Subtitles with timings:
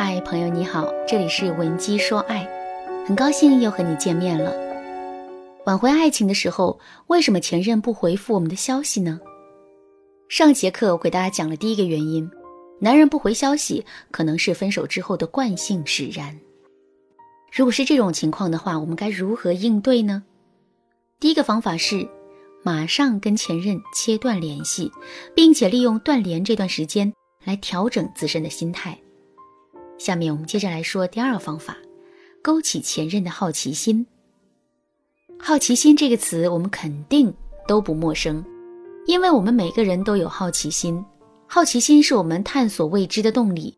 [0.00, 2.48] 嗨，朋友你好，这里是文姬说爱，
[3.04, 4.54] 很高兴又和你见面了。
[5.66, 6.78] 挽回爱情的时候，
[7.08, 9.18] 为什么前任不回复我们的消息呢？
[10.28, 12.30] 上节课我给大家讲了第一个原因，
[12.78, 16.38] 男人不回消息可能是分手之后的惯性使然。
[17.52, 20.22] 如果是这种情况的话，我们该如何应对呢？
[21.18, 22.08] 第一个方法是，
[22.62, 24.92] 马上跟前任切断联系，
[25.34, 27.12] 并且利用断联这段时间
[27.42, 28.96] 来调整自身的心态。
[29.98, 31.76] 下面我们接着来说第二个方法，
[32.40, 34.06] 勾起前任的好奇心。
[35.38, 37.32] 好奇心这个词我们肯定
[37.66, 38.44] 都不陌生，
[39.06, 41.04] 因为我们每个人都有好奇心，
[41.46, 43.76] 好奇心是我们探索未知的动力，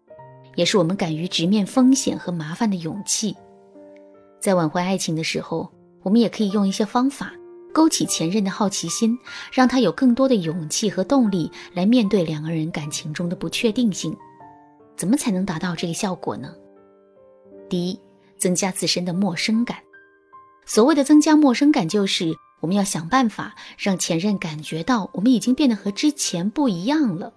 [0.56, 3.34] 也是我们敢于直面风险和麻烦的勇气。
[4.40, 5.70] 在挽回爱情的时候，
[6.02, 7.32] 我们也可以用一些方法
[7.72, 9.18] 勾起前任的好奇心，
[9.52, 14.16] 让他有更多的勇气和动力来面对两个人感情中的不确定性。
[15.00, 16.54] 怎么才能达到这个效果呢？
[17.70, 17.98] 第一，
[18.36, 19.78] 增加自身的陌生感。
[20.66, 27.32] 所谓的增加陌生感，就是我们要想办法让前任感觉到我们已经变得和之前不一样了。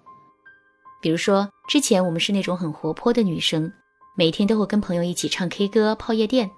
[1.01, 3.71] 比如说，之前我们是那种很活泼的女生，
[4.17, 6.51] 每天都会跟朋友一起唱 K 歌、泡夜店。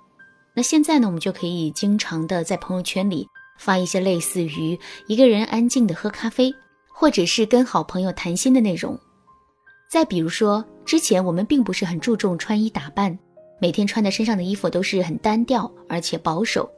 [0.55, 3.27] 那现在呢，我们就可以经常的在朋友圈里
[3.59, 6.51] 发一些类似于一个人安静的喝咖啡，
[6.91, 8.99] 或者是跟好朋友谈心的内容。
[9.89, 13.17] 再比如说，之前我们并不是很注重穿衣打扮，
[13.59, 16.69] 每天穿在身上的衣服都是很单调而且保守。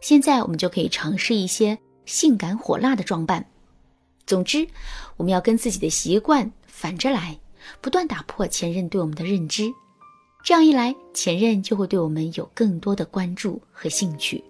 [0.00, 3.44] 现在我们就可以尝试一些性感火辣的装扮。
[4.26, 4.66] 总之，
[5.16, 7.36] 我们要跟自己的习惯反着来，
[7.80, 9.70] 不断打破前任对我们的认知。
[10.44, 14.42] 这样一来，前任就会对我们有更多的关注和兴趣。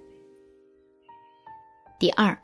[1.98, 2.38] 第二，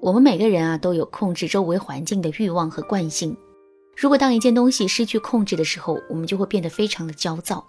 [0.00, 3.36] 我们每个人啊都有控制周围环境的欲望和惯性。
[3.96, 7.64] 如果当一件东西失去控制的时候，我们就会变得非常的焦躁。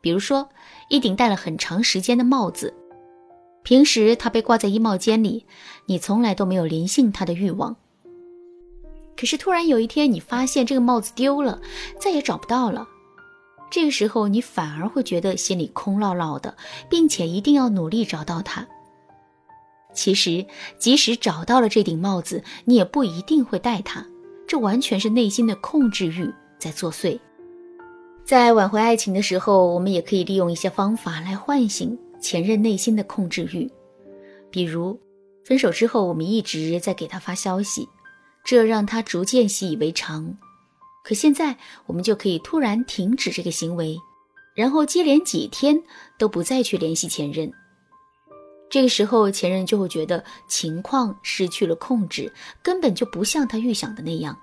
[0.00, 0.48] 比如说，
[0.88, 2.72] 一顶戴了很长时间的帽子，
[3.62, 5.44] 平时它被挂在衣帽间里，
[5.86, 7.76] 你从来都没有临幸它的欲望。
[9.16, 11.60] 可是突然有一天，你发现这个帽子丢了，
[11.98, 12.86] 再也找不到了，
[13.70, 16.56] 这个时候你反而会觉得心里空落落的，
[16.88, 18.66] 并且一定要努力找到它。
[19.94, 20.46] 其实，
[20.78, 24.06] 即使找到了这顶帽子，你也不一定会戴它。
[24.46, 27.18] 这完全是内心的控制欲在作祟。
[28.24, 33.70] 在挽回爱情的时候，我们也可以利用一些方法来唤醒前任内心的控制欲，
[34.50, 34.98] 比如，
[35.44, 37.88] 分手之后我们一直在给他发消息，
[38.44, 40.36] 这让他逐渐习以为常。
[41.04, 41.56] 可现在
[41.86, 43.96] 我们就可以突然停止这个行为，
[44.56, 45.80] 然后接连几天
[46.18, 47.52] 都不再去联系前任。
[48.68, 52.32] 这个时候，前任就会觉得情况失去了控制，
[52.62, 54.36] 根本就不像他预想的那样。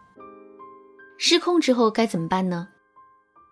[1.18, 2.68] 失控之后该怎么办呢？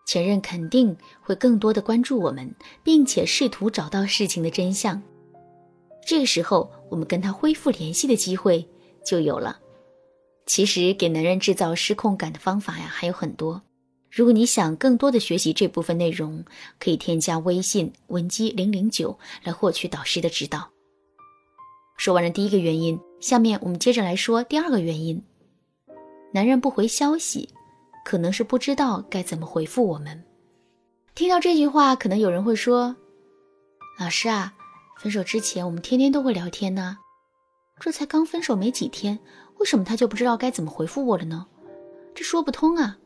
[0.06, 5.02] 前任肯定会更多的关注我们，并且试图找到事情的真相。
[6.06, 8.68] 这个时候，我们跟他恢复联系的机会
[9.06, 9.60] 就有了。
[10.48, 13.62] 其实，给男人制造失控感的方法呀还有很多。
[14.12, 16.44] 如果你想更多的学习这部分内容，
[16.78, 20.70] 可以添加微信文姬零零九来获取导师的指导。
[21.96, 25.24] 说完了第一个原因，下面我们接着来说第二个原因：
[26.34, 27.48] 男人不回消息，
[28.04, 30.22] 可能是不知道该怎么回复我们。
[31.16, 32.94] 听到这句话，可能有人会说
[33.98, 34.54] ：“老师啊，
[35.00, 36.98] 分手之前我们天天都会聊天呢，
[37.80, 39.18] 这才刚分手没几天，
[39.60, 41.46] 为什么他就不知道该怎么回复我了呢？
[42.14, 42.98] 这说不通啊。”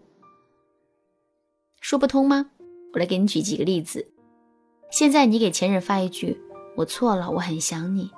[1.88, 2.48] 说不通吗？
[2.94, 4.08] 我来给你举几个例子。
[4.90, 6.36] 现在你给前任发一句
[6.76, 8.10] “我错了，我很想你”，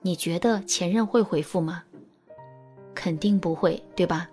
[0.00, 1.84] 你觉得前任会回复吗？
[2.94, 4.30] 肯定不会，对吧？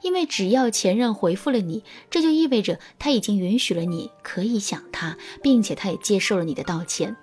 [0.00, 7.16] 因为只要前任回复了你，这就意味着他已经允许了你可以想他，并且他也接受了你的道歉。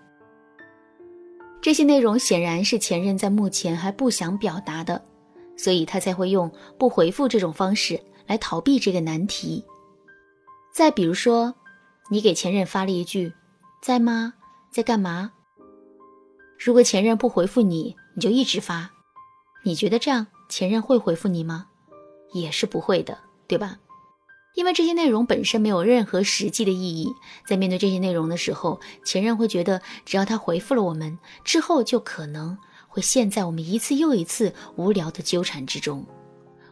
[1.61, 5.01] 这些内容显然是前任在目前还不想表达的，
[5.55, 7.97] 所以他才会用不回复这种方式
[8.27, 9.63] 来逃避这个难题。
[10.73, 11.53] 再比如说，
[12.09, 13.33] 你给前任发了一句
[13.81, 14.33] “在吗？
[14.69, 15.33] 在干嘛？”
[16.57, 18.89] 如果前任不回复你，你就一直发，
[19.63, 21.67] 你觉得这样前任会回复你吗？
[22.33, 23.77] 也是不会的，对吧？
[24.55, 27.13] 因为这些内容本身没有任何实际的意义。
[27.45, 32.57] 在面对这些内容的时候，前任会觉得只要他回复了我们之后，就可能
[32.87, 36.05] 会陷在我们一次又一次无聊的纠缠之中。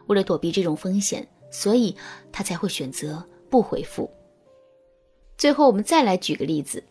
[0.06, 1.94] 为了躲避这种风险，所以
[2.32, 3.26] 他才会选择。
[3.50, 4.10] 不回复。
[5.36, 6.84] 最后，我们再来举个例子：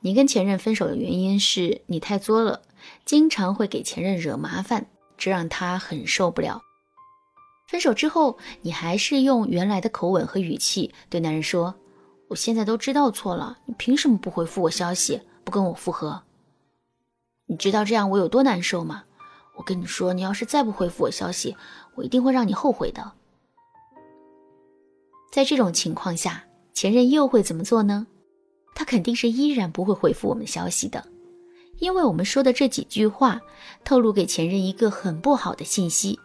[0.00, 2.62] 你跟前任分手的原因是你太作了，
[3.04, 4.86] 经常会给前任惹麻烦，
[5.18, 6.62] 这让他很受不了。
[7.68, 11.74] 分手之后，你还是用原来的口吻和语气对男人说
[12.30, 16.22] ：“我现在都知道错了，你凭什么不回复我消息，不跟我复合？
[17.46, 19.04] 你知道这样我有多难受吗？
[19.56, 21.56] 我跟你说，你要是再不回复我消息，
[21.94, 23.12] 我一定会让你后悔的。
[25.36, 26.42] 在这种情况下，
[26.72, 28.06] 前任又会怎么做呢？
[28.74, 31.04] 他肯定是依然不会回复我们消息的，
[31.78, 33.38] 因为我们说的这几句话，
[33.84, 36.18] 透露给前任一个很不好的信息：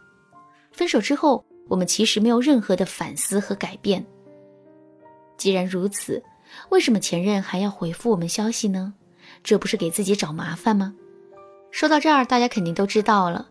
[0.72, 4.02] 分手之后，我们其实没有任何的反思和改变。
[5.38, 6.24] 既然如此，
[6.70, 8.94] 为什么前任还要回复我们消息呢？
[9.44, 10.96] 这不是给自己找麻烦吗？
[11.70, 13.50] 说到这儿，大家肯定都知道了。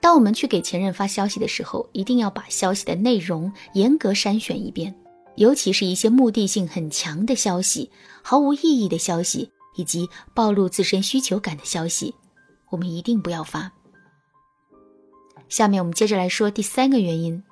[0.00, 4.94] 当我们去给前任发消息的时候，一定要把消息的内容严格筛选一遍，
[5.36, 7.90] 尤其是一些目的性很强的消息、
[8.22, 12.14] 毫无意义的消息以及暴露自身需求感的消息，
[12.70, 13.72] 我们一定不要发。
[15.48, 17.42] 下面我们接着来说第三个原因：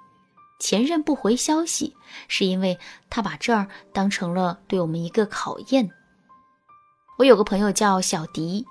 [0.61, 1.97] 前任不回消息，
[2.29, 2.79] 是因为
[3.09, 5.91] 他把这儿当成了对我们一个考验。
[7.19, 8.65] 我有个朋友叫小迪。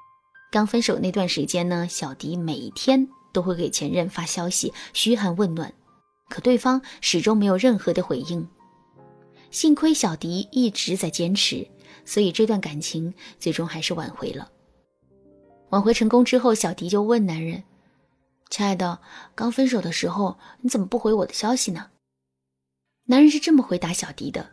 [0.49, 5.73] 刚分手那段时间呢，小迪每天都会给前任发消息嘘寒问暖，
[6.29, 8.47] 可对方始终没有任何的回应。
[9.51, 11.67] 幸亏小迪一直在坚持，
[12.05, 14.51] 所以这段感情最终还是挽回了。
[15.69, 17.63] 挽回成功之后，小迪就问男人
[18.49, 18.99] ：“亲爱的，
[19.35, 21.89] 刚分手的时候你怎么不回我的消息呢？”
[23.05, 24.49] 男人是这么回答小迪的：“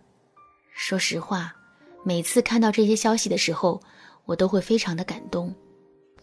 [0.75, 1.55] 说实话，
[2.05, 3.81] 每次看到这些消息的时候，
[4.25, 5.55] 我都会非常的感动。”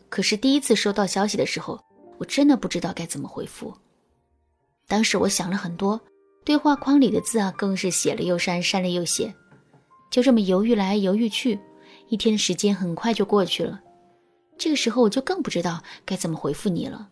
[0.10, 1.82] 可是第一次收到消息的时候，
[2.18, 3.74] 我真的不知道该怎么回复。
[4.88, 6.00] 当时我想了很多，
[6.44, 9.34] 对话框里的字啊，更是写了又删，删了又写，
[10.10, 11.60] 就这么犹豫来犹豫去，
[12.10, 13.80] 一天的时间很快就过去了。
[14.58, 17.10] 这个时候我就更不知道该怎么回复你了。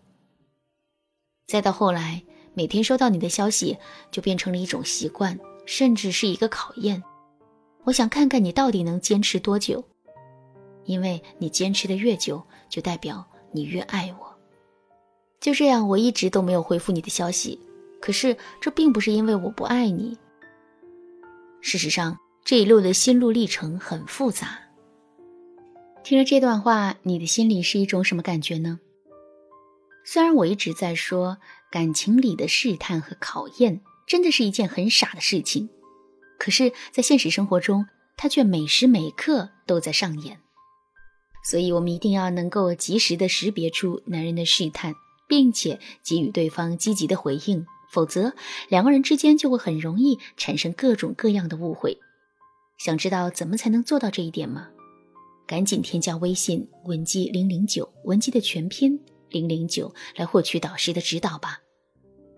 [1.47, 2.23] 再到后来，
[2.53, 3.77] 每天收到你的消息
[4.11, 7.01] 就变成了一种习惯，甚至是一个考验。
[7.85, 9.83] 我想看看你到底能坚持多久。
[10.85, 14.27] 因为你坚持的越久，就代表你越爱我。
[15.39, 17.59] 就这样，我一直都没有回复你的消息。
[18.01, 20.17] 可是，这并不是因为我不爱你。
[21.61, 24.59] 事实上，这一路的心路历程很复杂。
[26.03, 28.79] 听了这段话，你的心里是一种什么感觉呢？
[30.05, 31.37] 虽然我一直在说，
[31.69, 35.69] 感情里的试探和考验真的是一件很傻的事情，
[36.39, 37.85] 可是，在现实生活中，
[38.17, 40.39] 它却每时每刻都在上演。
[41.43, 44.95] 所以，我们一定要能够及时的识别出男人的试探，
[45.27, 48.33] 并且给予对方积极的回应，否则
[48.69, 51.97] 两个人之间就会很容易产生各种各样的误会。
[52.77, 54.69] 想知道怎么才能做到这一点吗？
[55.45, 58.99] 赶紧添加微信文姬零零九，文姬的全拼
[59.29, 61.59] 零零九，来获取导师的指导吧。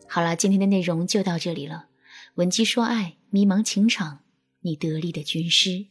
[0.07, 1.88] 好了，今天的内容就到这里了。
[2.36, 4.19] 文姬说爱，迷茫情场，
[4.62, 5.88] 你得力的军师。